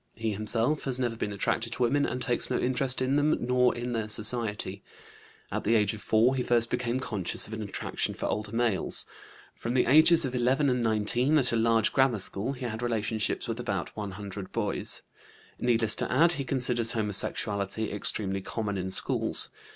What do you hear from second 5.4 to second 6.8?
At the age of 4 he first